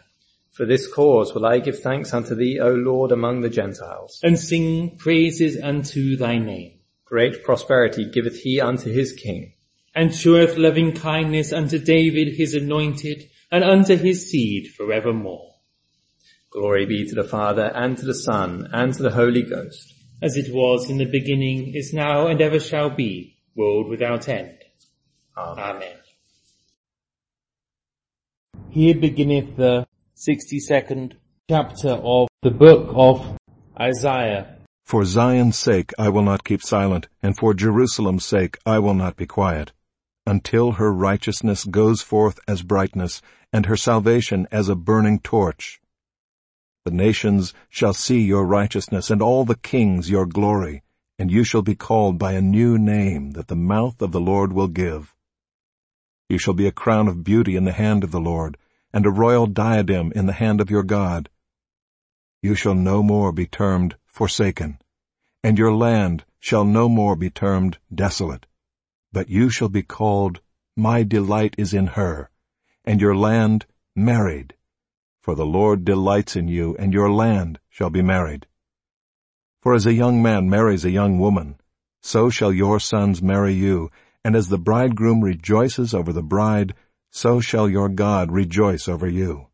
For 0.53 0.65
this 0.65 0.87
cause 0.87 1.35
will 1.35 1.45
I 1.47 1.59
give 1.59 1.81
thanks 1.81 2.15
unto 2.15 2.35
thee, 2.35 2.59
O 2.61 2.75
Lord, 2.75 3.13
among 3.13 3.41
the 3.41 3.51
Gentiles. 3.51 4.21
and 4.23 4.39
sing 4.39 4.97
praises 4.97 5.61
unto 5.61 6.17
thy 6.17 6.39
name, 6.39 6.79
Great 7.05 7.43
prosperity 7.45 8.11
giveth 8.11 8.41
he 8.41 8.61
unto 8.61 8.91
his 8.91 9.13
king. 9.13 9.53
and 9.95 10.15
showeth 10.15 10.59
loving 10.59 10.93
kindness 10.93 11.53
unto 11.53 11.79
David 11.79 12.35
his 12.37 12.55
anointed, 12.55 13.31
and 13.51 13.65
unto 13.65 13.97
his 13.97 14.31
seed 14.31 14.69
for 14.69 14.85
forevermore. 14.87 15.55
Glory 16.51 16.87
be 16.87 17.07
to 17.07 17.15
the 17.15 17.25
Father, 17.25 17.73
and 17.75 17.97
to 17.99 18.05
the 18.07 18.15
Son, 18.15 18.69
and 18.73 18.93
to 18.95 19.03
the 19.03 19.11
Holy 19.11 19.43
Ghost. 19.43 19.95
As 20.23 20.37
it 20.37 20.55
was 20.55 20.89
in 20.89 20.99
the 20.99 21.05
beginning, 21.05 21.75
is 21.75 21.93
now, 21.93 22.27
and 22.27 22.41
ever 22.41 22.61
shall 22.61 22.91
be, 22.91 23.37
world 23.55 23.89
without 23.89 24.29
end. 24.29 24.56
Amen. 25.39 25.77
Amen. 25.77 25.97
Here 28.71 28.95
beginneth 28.95 29.57
the 29.57 29.87
62nd 30.17 31.13
chapter 31.51 31.91
of 31.91 32.29
the 32.43 32.51
book 32.51 32.91
of 32.95 33.37
Isaiah. 33.79 34.57
For 34.87 35.05
Zion's 35.05 35.59
sake 35.59 35.93
I 35.99 36.09
will 36.09 36.23
not 36.23 36.45
keep 36.45 36.63
silent, 36.63 37.09
and 37.23 37.37
for 37.37 37.53
Jerusalem's 37.53 38.25
sake 38.25 38.57
I 38.65 38.79
will 38.79 38.95
not 38.95 39.17
be 39.17 39.27
quiet, 39.27 39.73
until 40.27 40.73
her 40.73 40.91
righteousness 40.91 41.65
goes 41.65 42.01
forth 42.01 42.41
as 42.49 42.63
brightness, 42.63 43.21
and 43.53 43.67
her 43.67 43.77
salvation 43.77 44.49
as 44.51 44.71
a 44.71 44.75
burning 44.75 45.21
torch. 45.21 45.83
The 46.87 46.93
nations 46.93 47.53
shall 47.69 47.93
see 47.93 48.21
your 48.21 48.47
righteousness, 48.47 49.11
and 49.11 49.21
all 49.21 49.45
the 49.45 49.57
kings 49.57 50.09
your 50.09 50.25
glory, 50.25 50.83
and 51.19 51.31
you 51.31 51.45
shall 51.45 51.63
be 51.63 51.75
called 51.75 52.19
by 52.19 52.33
a 52.33 52.41
new 52.41 52.79
name 52.79 53.33
that 53.33 53.49
the 53.49 53.57
mouth 53.57 54.01
of 54.01 54.13
the 54.13 54.21
Lord 54.21 54.55
will 54.55 54.69
give. 54.69 55.16
You 56.29 56.39
shall 56.39 56.55
be 56.55 56.67
a 56.67 56.73
crown 56.73 57.07
of 57.07 57.23
beauty 57.23 57.55
in 57.55 57.65
the 57.65 57.73
hand 57.73 58.03
of 58.03 58.11
the 58.11 58.21
Lord, 58.21 58.57
and 58.93 59.07
a 59.07 59.11
royal 59.11 59.47
diadem 59.47 60.13
in 60.17 60.27
the 60.27 60.33
hand 60.33 60.61
of 60.61 60.71
your 60.71 60.83
God. 60.83 61.29
You 62.43 62.55
shall 62.55 62.75
no 62.75 63.03
more 63.03 63.31
be 63.33 63.47
termed 63.47 63.97
forsaken, 64.07 64.79
and 65.45 65.59
your 65.59 65.73
land 65.73 66.25
shall 66.41 66.65
no 66.65 66.89
more 66.89 67.15
be 67.15 67.31
termed 67.31 67.79
desolate, 67.95 68.47
but 69.13 69.29
you 69.29 69.51
shall 69.51 69.69
be 69.69 69.83
called, 69.83 70.41
My 70.77 71.03
delight 71.03 71.55
is 71.59 71.73
in 71.73 71.89
her, 71.89 72.31
and 72.85 73.01
your 73.01 73.17
land 73.17 73.67
married. 73.95 74.55
For 75.21 75.35
the 75.35 75.47
Lord 75.47 75.85
delights 75.85 76.37
in 76.37 76.49
you, 76.49 76.77
and 76.79 76.93
your 76.93 77.11
land 77.11 77.61
shall 77.69 77.91
be 77.91 78.03
married. 78.03 78.47
For 79.61 79.75
as 79.75 79.87
a 79.87 79.93
young 79.93 80.23
man 80.23 80.49
marries 80.49 80.85
a 80.85 80.91
young 80.91 81.19
woman, 81.19 81.61
so 82.01 82.31
shall 82.31 82.53
your 82.53 82.79
sons 82.79 83.21
marry 83.23 83.53
you, 83.53 83.91
and 84.27 84.35
as 84.35 84.49
the 84.49 84.59
bridegroom 84.59 85.23
rejoices 85.23 85.95
over 85.95 86.13
the 86.13 86.21
bride, 86.21 86.75
so 87.13 87.39
shall 87.39 87.69
your 87.69 87.89
God 87.89 88.33
rejoice 88.33 88.89
over 88.89 89.07
you. 89.07 89.47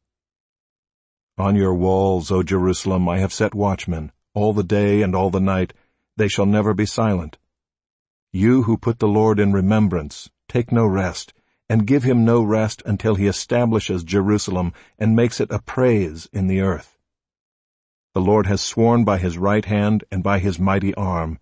On 1.37 1.55
your 1.55 1.75
walls, 1.75 2.31
O 2.31 2.43
Jerusalem, 2.43 3.07
I 3.07 3.19
have 3.19 3.35
set 3.35 3.55
watchmen, 3.55 4.13
all 4.33 4.55
the 4.55 4.63
day 4.63 5.03
and 5.03 5.15
all 5.15 5.29
the 5.29 5.41
night, 5.41 5.75
they 6.17 6.27
shall 6.27 6.47
never 6.47 6.73
be 6.73 6.87
silent. 6.87 7.37
You 8.33 8.63
who 8.63 8.79
put 8.79 8.99
the 8.99 9.07
Lord 9.07 9.39
in 9.39 9.53
remembrance, 9.53 10.31
take 10.49 10.73
no 10.73 10.87
rest, 10.87 11.35
and 11.69 11.87
give 11.87 12.05
him 12.05 12.25
no 12.25 12.43
rest 12.43 12.83
until 12.87 13.17
he 13.17 13.27
establishes 13.27 14.03
Jerusalem 14.03 14.73
and 14.99 15.15
makes 15.15 15.39
it 15.39 15.51
a 15.51 15.61
praise 15.61 16.31
in 16.33 16.47
the 16.47 16.63
earth. 16.63 16.97
The 18.15 18.23
Lord 18.23 18.47
has 18.47 18.63
sworn 18.63 19.05
by 19.05 19.19
his 19.19 19.37
right 19.37 19.67
hand 19.67 20.05
and 20.11 20.23
by 20.23 20.39
his 20.39 20.59
mighty 20.59 20.95
arm. 20.95 21.41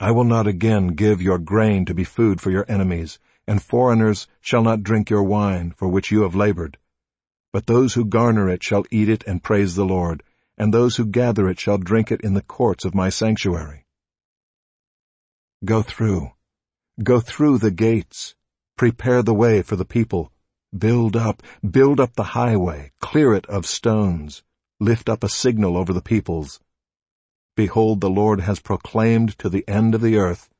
I 0.00 0.10
will 0.10 0.24
not 0.24 0.46
again 0.46 0.88
give 0.88 1.22
your 1.22 1.38
grain 1.38 1.84
to 1.84 1.94
be 1.94 2.04
food 2.04 2.40
for 2.40 2.50
your 2.50 2.64
enemies, 2.68 3.18
and 3.46 3.62
foreigners 3.62 4.26
shall 4.40 4.62
not 4.62 4.82
drink 4.82 5.10
your 5.10 5.22
wine 5.22 5.72
for 5.76 5.88
which 5.88 6.10
you 6.10 6.22
have 6.22 6.34
labored. 6.34 6.78
But 7.52 7.66
those 7.66 7.94
who 7.94 8.04
garner 8.04 8.48
it 8.48 8.62
shall 8.62 8.84
eat 8.90 9.08
it 9.08 9.22
and 9.26 9.42
praise 9.42 9.76
the 9.76 9.84
Lord, 9.84 10.22
and 10.58 10.74
those 10.74 10.96
who 10.96 11.06
gather 11.06 11.48
it 11.48 11.60
shall 11.60 11.78
drink 11.78 12.10
it 12.10 12.20
in 12.22 12.34
the 12.34 12.42
courts 12.42 12.84
of 12.84 12.94
my 12.94 13.08
sanctuary. 13.08 13.86
Go 15.64 15.82
through, 15.82 16.32
go 17.02 17.20
through 17.20 17.58
the 17.58 17.70
gates, 17.70 18.34
prepare 18.76 19.22
the 19.22 19.34
way 19.34 19.62
for 19.62 19.76
the 19.76 19.84
people, 19.84 20.32
build 20.76 21.16
up, 21.16 21.42
build 21.68 22.00
up 22.00 22.14
the 22.14 22.34
highway, 22.34 22.90
clear 23.00 23.32
it 23.34 23.46
of 23.46 23.66
stones, 23.66 24.42
lift 24.80 25.08
up 25.08 25.22
a 25.22 25.28
signal 25.28 25.76
over 25.76 25.92
the 25.92 26.02
peoples. 26.02 26.60
Behold, 27.56 28.00
the 28.00 28.10
Lord 28.10 28.40
has 28.40 28.60
proclaimed 28.60 29.38
to 29.38 29.48
the 29.48 29.64
end 29.68 29.94
of 29.94 30.00
the 30.00 30.16
earth. 30.16 30.50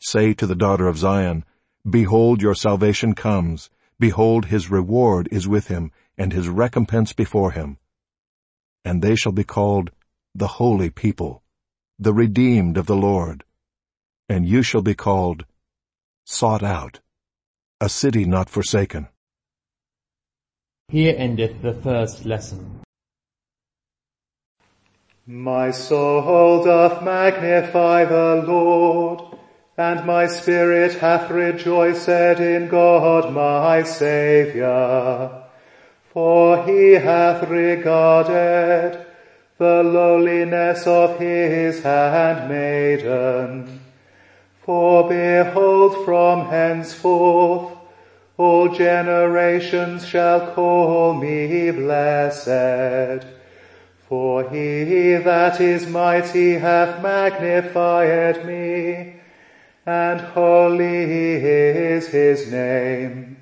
Say 0.00 0.34
to 0.34 0.46
the 0.46 0.54
daughter 0.54 0.88
of 0.88 0.98
Zion, 0.98 1.44
Behold, 1.88 2.40
your 2.40 2.54
salvation 2.54 3.14
comes. 3.14 3.70
Behold, 3.98 4.46
his 4.46 4.70
reward 4.70 5.28
is 5.30 5.46
with 5.46 5.68
him, 5.68 5.92
and 6.18 6.32
his 6.32 6.48
recompense 6.48 7.12
before 7.12 7.52
him. 7.52 7.78
And 8.84 9.02
they 9.02 9.16
shall 9.16 9.32
be 9.32 9.44
called 9.44 9.90
the 10.34 10.46
holy 10.46 10.90
people, 10.90 11.42
the 11.98 12.14
redeemed 12.14 12.76
of 12.76 12.86
the 12.86 12.96
Lord. 12.96 13.44
And 14.28 14.46
you 14.46 14.62
shall 14.62 14.82
be 14.82 14.94
called 14.94 15.44
sought 16.26 16.62
out, 16.62 16.98
a 17.80 17.88
city 17.88 18.24
not 18.24 18.50
forsaken. 18.50 19.08
Here 20.88 21.14
endeth 21.16 21.62
the 21.62 21.74
first 21.74 22.24
lesson. 22.24 22.80
My 25.28 25.72
soul 25.72 26.62
doth 26.62 27.02
magnify 27.02 28.04
the 28.04 28.44
Lord, 28.46 29.22
and 29.76 30.06
my 30.06 30.28
spirit 30.28 31.00
hath 31.00 31.32
rejoiced 31.32 32.08
in 32.08 32.68
God 32.68 33.32
my 33.32 33.82
Saviour. 33.82 35.42
For 36.12 36.64
he 36.64 36.92
hath 36.92 37.48
regarded 37.48 39.04
the 39.58 39.82
lowliness 39.82 40.86
of 40.86 41.18
his 41.18 41.82
handmaiden. 41.82 43.80
For 44.62 45.08
behold, 45.08 46.04
from 46.04 46.46
henceforth 46.50 47.76
all 48.36 48.68
generations 48.68 50.06
shall 50.06 50.52
call 50.54 51.14
me 51.14 51.72
blessed. 51.72 53.26
For 54.08 54.48
he 54.50 55.14
that 55.14 55.60
is 55.60 55.88
mighty 55.88 56.54
hath 56.54 57.02
magnified 57.02 58.46
me, 58.46 59.14
and 59.84 60.20
holy 60.20 61.42
is 61.42 62.06
his 62.08 62.52
name, 62.52 63.36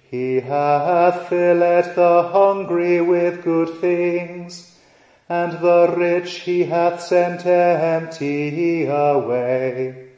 He 0.10 0.42
hath 0.42 1.28
filled 1.28 1.96
the 1.96 2.30
hungry 2.32 3.02
with 3.02 3.44
good 3.44 3.80
things, 3.80 4.78
and 5.28 5.54
the 5.60 5.94
rich 5.98 6.40
he 6.42 6.66
hath 6.66 7.02
sent 7.02 7.46
empty 7.46 8.86
away. 8.86 10.11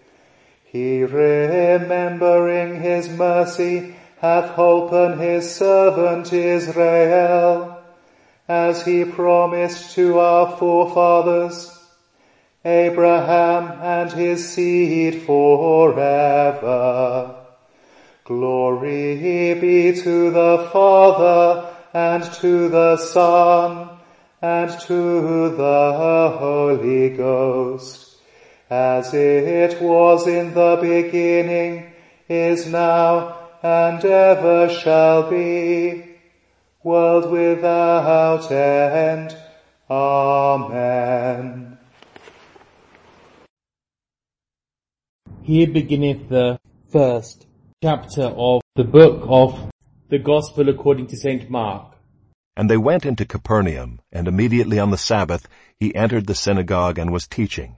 He 0.73 1.03
remembering 1.03 2.81
his 2.81 3.07
mercy 3.07 3.93
hath 4.19 4.55
holpen 4.55 5.19
his 5.19 5.55
servant 5.55 6.33
Israel, 6.33 7.77
as 8.47 8.83
he 8.83 9.05
promised 9.05 9.93
to 9.93 10.17
our 10.17 10.57
forefathers, 10.57 11.79
Abraham 12.65 13.79
and 13.83 14.11
his 14.13 14.51
seed 14.51 15.21
forever. 15.27 16.65
Glory 18.23 19.53
be 19.53 19.93
to 20.01 20.31
the 20.31 20.69
Father 20.73 21.69
and 21.93 22.23
to 22.41 22.67
the 22.69 22.97
Son 22.97 23.89
and 24.41 24.71
to 24.87 25.49
the 25.55 26.35
Holy 26.39 27.09
Ghost 27.09 28.02
as 28.69 29.13
it 29.13 29.81
was 29.81 30.27
in 30.27 30.53
the 30.53 30.77
beginning, 30.81 31.93
is 32.29 32.67
now, 32.67 33.37
and 33.61 34.03
ever 34.03 34.69
shall 34.69 35.29
be, 35.29 36.03
world 36.83 37.31
without 37.31 38.51
end. 38.51 39.35
Amen. 39.89 41.77
Here 45.43 45.67
beginneth 45.67 46.29
the 46.29 46.59
first 46.91 47.45
chapter 47.83 48.23
of 48.23 48.61
the 48.75 48.83
book 48.85 49.25
of 49.27 49.71
the 50.09 50.19
Gospel 50.19 50.69
according 50.69 51.07
to 51.07 51.17
St. 51.17 51.49
Mark. 51.49 51.97
And 52.55 52.69
they 52.69 52.77
went 52.77 53.05
into 53.05 53.25
Capernaum, 53.25 53.99
and 54.11 54.27
immediately 54.27 54.79
on 54.79 54.91
the 54.91 54.97
Sabbath 54.97 55.47
he 55.79 55.93
entered 55.95 56.27
the 56.27 56.35
synagogue 56.35 56.97
and 56.97 57.11
was 57.11 57.27
teaching. 57.27 57.77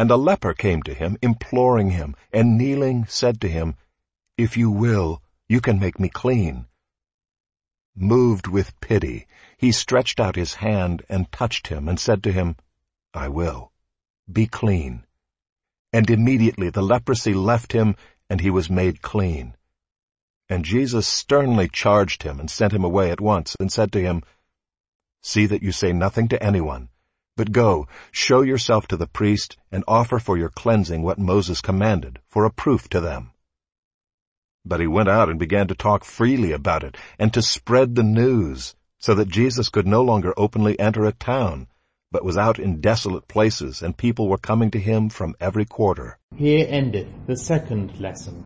And 0.00 0.10
a 0.10 0.16
leper 0.16 0.54
came 0.54 0.82
to 0.84 0.94
him, 0.94 1.18
imploring 1.20 1.90
him, 1.90 2.16
and 2.32 2.56
kneeling 2.56 3.04
said 3.06 3.38
to 3.42 3.48
him, 3.48 3.74
If 4.38 4.56
you 4.56 4.70
will, 4.70 5.20
you 5.46 5.60
can 5.60 5.78
make 5.78 6.00
me 6.00 6.08
clean. 6.08 6.64
Moved 7.94 8.46
with 8.46 8.80
pity, 8.80 9.26
he 9.58 9.72
stretched 9.72 10.18
out 10.18 10.36
his 10.36 10.54
hand 10.54 11.04
and 11.10 11.30
touched 11.30 11.66
him 11.66 11.86
and 11.86 12.00
said 12.00 12.22
to 12.22 12.32
him, 12.32 12.56
I 13.12 13.28
will. 13.28 13.72
Be 14.32 14.46
clean. 14.46 15.04
And 15.92 16.08
immediately 16.08 16.70
the 16.70 16.80
leprosy 16.80 17.34
left 17.34 17.72
him 17.74 17.94
and 18.30 18.40
he 18.40 18.48
was 18.48 18.70
made 18.70 19.02
clean. 19.02 19.54
And 20.48 20.64
Jesus 20.64 21.06
sternly 21.06 21.68
charged 21.68 22.22
him 22.22 22.40
and 22.40 22.50
sent 22.50 22.72
him 22.72 22.84
away 22.84 23.10
at 23.10 23.20
once 23.20 23.54
and 23.60 23.70
said 23.70 23.92
to 23.92 24.00
him, 24.00 24.22
See 25.20 25.44
that 25.44 25.62
you 25.62 25.72
say 25.72 25.92
nothing 25.92 26.28
to 26.28 26.42
anyone, 26.42 26.88
but 27.40 27.52
go, 27.52 27.88
show 28.12 28.42
yourself 28.42 28.86
to 28.86 28.98
the 28.98 29.06
priest, 29.06 29.56
and 29.72 29.82
offer 29.88 30.18
for 30.18 30.36
your 30.36 30.50
cleansing 30.50 31.02
what 31.02 31.18
Moses 31.18 31.62
commanded, 31.62 32.18
for 32.28 32.44
a 32.44 32.50
proof 32.50 32.86
to 32.90 33.00
them. 33.00 33.30
But 34.62 34.80
he 34.80 34.86
went 34.86 35.08
out 35.08 35.30
and 35.30 35.38
began 35.38 35.68
to 35.68 35.74
talk 35.74 36.04
freely 36.04 36.52
about 36.52 36.84
it, 36.84 36.98
and 37.18 37.32
to 37.32 37.40
spread 37.40 37.94
the 37.94 38.02
news, 38.02 38.74
so 38.98 39.14
that 39.14 39.28
Jesus 39.28 39.70
could 39.70 39.86
no 39.86 40.02
longer 40.02 40.34
openly 40.36 40.78
enter 40.78 41.06
a 41.06 41.12
town, 41.12 41.68
but 42.12 42.26
was 42.26 42.36
out 42.36 42.58
in 42.58 42.82
desolate 42.82 43.26
places, 43.26 43.80
and 43.80 43.96
people 43.96 44.28
were 44.28 44.36
coming 44.36 44.70
to 44.72 44.78
him 44.78 45.08
from 45.08 45.34
every 45.40 45.64
quarter. 45.64 46.18
Here 46.36 46.66
endeth 46.68 47.08
the 47.26 47.38
second 47.38 47.98
lesson. 47.98 48.44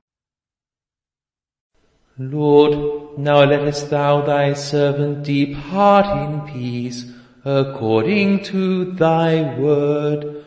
Lord, 2.16 3.18
now 3.18 3.42
lettest 3.42 3.90
thou 3.90 4.20
thy 4.20 4.52
servant 4.52 5.24
depart 5.24 6.06
in 6.16 6.42
peace, 6.42 7.10
according 7.44 8.42
to 8.42 8.92
thy 8.92 9.58
word. 9.58 10.44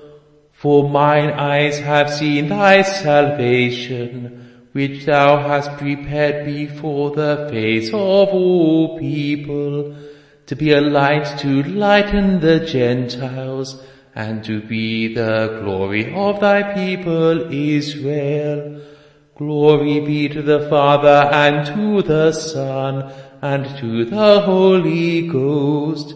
For 0.52 0.90
mine 0.90 1.30
eyes 1.30 1.78
have 1.80 2.12
seen 2.12 2.50
thy 2.50 2.82
salvation, 2.82 4.70
which 4.72 5.06
thou 5.06 5.38
hast 5.38 5.72
prepared 5.78 6.46
before 6.48 7.12
the 7.12 7.48
face 7.52 7.90
of 7.90 8.30
all 8.30 8.98
people, 8.98 9.96
to 10.48 10.56
be 10.56 10.72
a 10.72 10.82
light 10.82 11.38
to 11.40 11.62
lighten 11.64 12.40
the 12.40 12.62
Gentiles, 12.62 13.84
and 14.16 14.44
to 14.46 14.62
be 14.62 15.14
the 15.14 15.60
glory 15.62 16.12
of 16.16 16.40
thy 16.40 16.74
people 16.74 17.54
Israel. 17.54 18.82
Glory 19.36 20.00
be 20.00 20.28
to 20.30 20.42
the 20.42 20.68
Father, 20.68 21.30
and 21.32 21.68
to 21.68 22.02
the 22.02 22.32
Son, 22.32 23.14
and 23.44 23.78
to 23.78 24.06
the 24.06 24.42
Holy 24.42 25.28
Ghost, 25.28 26.16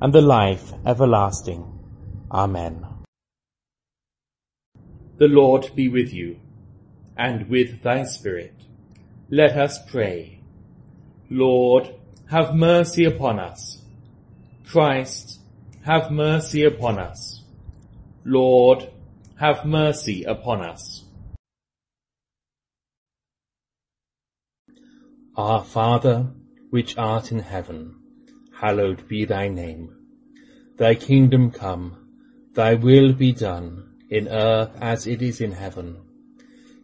and 0.00 0.12
the 0.12 0.20
life 0.20 0.72
everlasting. 0.86 1.64
Amen. 2.30 2.86
The 5.18 5.28
Lord 5.28 5.70
be 5.74 5.88
with 5.88 6.12
you, 6.14 6.40
and 7.16 7.48
with 7.50 7.82
thy 7.82 8.04
spirit. 8.04 8.54
Let 9.28 9.56
us 9.56 9.78
pray. 9.90 10.40
Lord, 11.28 11.94
have 12.30 12.54
mercy 12.54 13.04
upon 13.04 13.38
us. 13.38 13.82
Christ, 14.66 15.40
have 15.82 16.10
mercy 16.10 16.64
upon 16.64 16.98
us. 16.98 17.42
Lord, 18.24 18.90
have 19.36 19.64
mercy 19.64 20.24
upon 20.24 20.62
us. 20.62 21.04
Our 25.36 25.64
Father, 25.64 26.26
which 26.70 26.96
art 26.96 27.32
in 27.32 27.40
heaven, 27.40 27.99
hallowed 28.60 29.08
be 29.08 29.24
thy 29.24 29.48
name. 29.48 29.90
Thy 30.76 30.94
kingdom 30.94 31.50
come, 31.50 31.96
thy 32.52 32.74
will 32.74 33.14
be 33.14 33.32
done, 33.32 33.94
in 34.10 34.28
earth 34.28 34.70
as 34.80 35.06
it 35.06 35.22
is 35.22 35.40
in 35.40 35.52
heaven. 35.52 35.96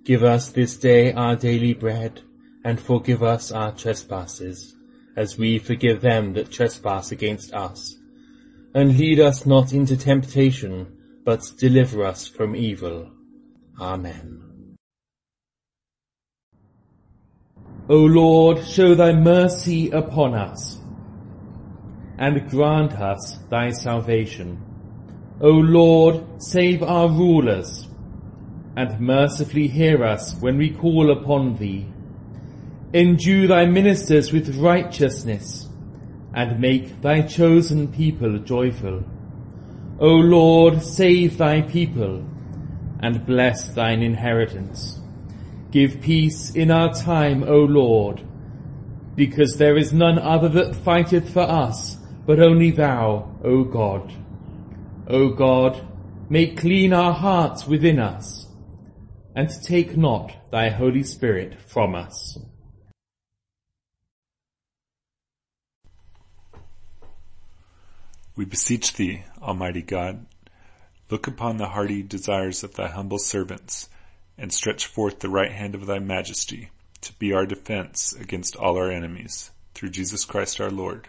Give 0.03 0.23
us 0.23 0.51
this 0.51 0.77
day 0.79 1.13
our 1.13 1.37
daily 1.37 1.75
bread, 1.75 2.23
and 2.65 2.81
forgive 2.81 3.23
us 3.23 3.53
our 3.53 3.73
trespasses, 3.73 4.75
as 5.17 5.37
we 5.37 5.59
forgive 5.59 6.01
them 6.01 6.33
that 6.33 6.51
trespass 6.51 7.13
against 7.13 7.53
us. 7.53 7.97
And 8.75 8.97
lead 8.97 9.21
us 9.21 9.45
not 9.45 9.73
into 9.73 9.97
temptation, 9.97 10.97
but 11.25 11.43
deliver 11.59 12.05
us 12.05 12.27
from 12.27 12.57
evil. 12.57 13.11
Amen. 13.79 14.77
O 17.89 17.99
Lord, 17.99 18.65
show 18.65 18.95
thy 18.95 19.13
mercy 19.13 19.91
upon 19.91 20.35
us, 20.35 20.79
and 22.19 22.49
grant 22.51 22.93
us 22.93 23.39
thy 23.51 23.71
salvation. 23.71 24.63
O 25.41 25.51
Lord, 25.51 26.43
save 26.43 26.83
our 26.83 27.09
rulers, 27.09 27.89
and 28.77 28.99
mercifully 29.01 29.69
hear 29.69 30.05
us 30.05 30.35
when 30.41 30.57
we 30.57 30.71
call 30.71 31.11
upon 31.11 31.57
thee. 31.57 31.87
Endue 32.95 33.47
thy 33.47 33.67
ministers 33.67 34.33
with 34.33 34.57
righteousness, 34.57 35.69
and 36.35 36.61
make 36.61 37.03
thy 37.03 37.21
chosen 37.23 37.89
people 37.93 38.39
joyful. 38.39 39.05
O 39.99 40.09
Lord, 40.09 40.83
save 40.83 41.39
thy 41.39 41.63
people, 41.63 42.25
and 43.01 43.27
bless 43.27 43.69
thine 43.69 44.03
inheritance. 44.03 45.01
Give 45.71 46.01
peace 46.01 46.55
in 46.55 46.71
our 46.71 46.95
time, 46.95 47.45
O 47.45 47.59
Lord, 47.59 48.23
because 49.15 49.57
there 49.57 49.77
is 49.77 49.93
none 49.93 50.19
other 50.19 50.49
that 50.49 50.77
fighteth 50.77 51.33
for 51.33 51.43
us, 51.43 51.99
but 52.27 52.41
only 52.41 52.73
thou, 52.73 53.37
O 53.45 53.63
God. 53.63 54.13
O 55.07 55.31
God, 55.31 55.87
make 56.29 56.59
clean 56.59 56.93
our 56.93 57.13
hearts 57.13 57.67
within 57.67 58.01
us, 58.01 58.47
and 59.35 59.49
take 59.63 59.97
not 59.97 60.51
thy 60.51 60.69
Holy 60.69 61.05
Spirit 61.05 61.61
from 61.61 61.95
us. 61.95 62.37
We 68.35 68.45
beseech 68.45 68.95
thee, 68.95 69.25
Almighty 69.41 69.81
God, 69.81 70.27
look 71.09 71.27
upon 71.27 71.57
the 71.57 71.69
hearty 71.69 72.03
desires 72.03 72.65
of 72.65 72.75
thy 72.75 72.89
humble 72.89 73.19
servants, 73.19 73.89
and 74.37 74.53
stretch 74.53 74.85
forth 74.85 75.21
the 75.21 75.31
right 75.31 75.53
hand 75.53 75.75
of 75.75 75.87
thy 75.87 76.01
majesty 76.01 76.71
to 77.01 77.13
be 77.15 77.33
our 77.33 77.47
defense 77.47 78.13
against 78.13 78.57
all 78.57 78.77
our 78.77 78.91
enemies. 78.91 79.53
Through 79.75 79.91
Jesus 79.91 80.25
Christ 80.25 80.61
our 80.61 80.71
Lord. 80.71 81.09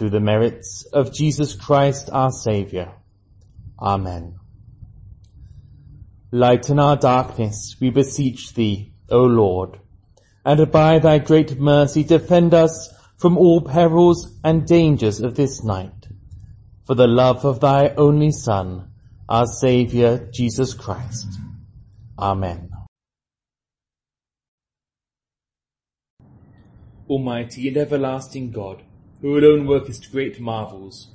through 0.00 0.08
the 0.08 0.18
merits 0.18 0.86
of 0.94 1.12
Jesus 1.12 1.54
Christ 1.54 2.08
our 2.10 2.30
Saviour. 2.30 2.94
Amen. 3.78 4.38
Lighten 6.32 6.78
our 6.78 6.96
darkness, 6.96 7.76
we 7.78 7.90
beseech 7.90 8.54
thee, 8.54 8.94
O 9.10 9.24
Lord, 9.24 9.78
and 10.42 10.72
by 10.72 11.00
thy 11.00 11.18
great 11.18 11.60
mercy 11.60 12.02
defend 12.02 12.54
us 12.54 12.88
from 13.18 13.36
all 13.36 13.60
perils 13.60 14.38
and 14.42 14.66
dangers 14.66 15.20
of 15.20 15.34
this 15.34 15.62
night 15.62 16.08
for 16.86 16.94
the 16.94 17.06
love 17.06 17.44
of 17.44 17.60
thy 17.60 17.90
only 17.90 18.32
Son, 18.32 18.92
our 19.28 19.44
Saviour, 19.44 20.30
Jesus 20.32 20.72
Christ. 20.72 21.28
Amen. 22.18 22.70
Almighty 27.06 27.68
and 27.68 27.76
everlasting 27.76 28.50
God, 28.50 28.82
who 29.20 29.38
alone 29.38 29.66
workest 29.66 30.10
great 30.12 30.40
marvels, 30.40 31.08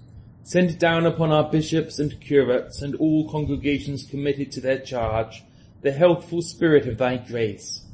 send 0.44 0.78
down 0.78 1.06
upon 1.06 1.32
our 1.32 1.50
bishops 1.50 2.00
and 2.00 2.20
curates 2.22 2.82
and 2.82 2.96
all 2.96 3.30
congregations 3.30 4.06
committed 4.06 4.52
to 4.52 4.62
their 4.62 4.80
charge 4.80 5.44
the 5.82 5.92
healthful 5.92 6.42
spirit 6.42 6.88
of 6.88 6.98
thy 6.98 7.18
grace, 7.18 7.86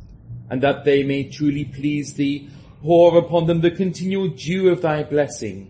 and 0.50 0.62
that 0.64 0.86
they 0.86 1.04
may 1.04 1.24
truly 1.24 1.66
please 1.66 2.14
thee, 2.14 2.50
pour 2.82 3.18
upon 3.18 3.48
them 3.48 3.62
the 3.62 3.72
continual 3.72 4.30
dew 4.30 4.70
of 4.70 4.82
thy 4.82 5.04
blessing, 5.04 5.70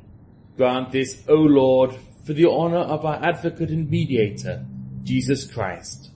Grant 0.57 0.91
this, 0.91 1.23
O 1.27 1.35
Lord, 1.35 1.95
for 2.25 2.33
the 2.33 2.45
honor 2.45 2.77
of 2.77 3.05
our 3.05 3.23
advocate 3.23 3.69
and 3.69 3.89
mediator, 3.89 4.63
Jesus 5.03 5.51
Christ. 5.51 6.11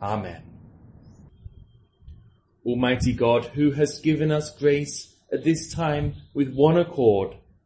Amen. 0.00 0.42
Almighty 2.64 3.12
God, 3.12 3.46
who 3.46 3.72
has 3.72 4.00
given 4.00 4.30
us 4.30 4.56
grace 4.56 5.14
at 5.32 5.44
this 5.44 5.72
time 5.74 6.14
with 6.32 6.54
one 6.54 6.78
accord 6.78 7.36